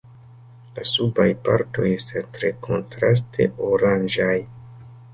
[0.77, 4.35] La subaj partoj estas tre kontraste oranĝaj.